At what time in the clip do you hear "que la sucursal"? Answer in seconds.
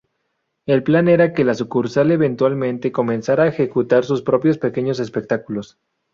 1.31-2.09